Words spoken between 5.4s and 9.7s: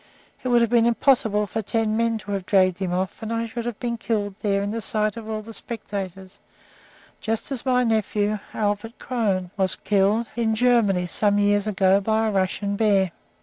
the spectators, just as my nephew, Albert Krone,